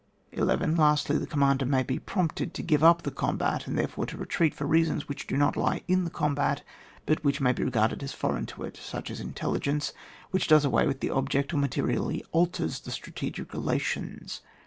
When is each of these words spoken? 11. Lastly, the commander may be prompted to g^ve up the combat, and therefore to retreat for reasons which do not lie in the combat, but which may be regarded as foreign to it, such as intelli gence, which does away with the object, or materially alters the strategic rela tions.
11. 0.31 0.77
Lastly, 0.77 1.15
the 1.19 1.27
commander 1.27 1.63
may 1.63 1.83
be 1.83 1.99
prompted 1.99 2.55
to 2.55 2.63
g^ve 2.63 2.81
up 2.81 3.03
the 3.03 3.11
combat, 3.11 3.67
and 3.67 3.77
therefore 3.77 4.07
to 4.07 4.17
retreat 4.17 4.51
for 4.55 4.65
reasons 4.65 5.07
which 5.07 5.27
do 5.27 5.37
not 5.37 5.55
lie 5.55 5.83
in 5.87 6.05
the 6.05 6.09
combat, 6.09 6.63
but 7.05 7.23
which 7.23 7.39
may 7.39 7.53
be 7.53 7.63
regarded 7.63 8.01
as 8.01 8.11
foreign 8.11 8.47
to 8.47 8.63
it, 8.63 8.75
such 8.75 9.11
as 9.11 9.21
intelli 9.21 9.59
gence, 9.59 9.93
which 10.31 10.47
does 10.47 10.65
away 10.65 10.87
with 10.87 11.01
the 11.01 11.11
object, 11.11 11.53
or 11.53 11.57
materially 11.57 12.25
alters 12.31 12.79
the 12.79 12.89
strategic 12.89 13.49
rela 13.49 13.79
tions. 13.79 14.41